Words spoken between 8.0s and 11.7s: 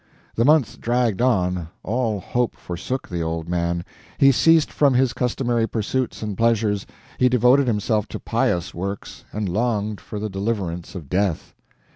to pious works, and longed for the deliverance of death.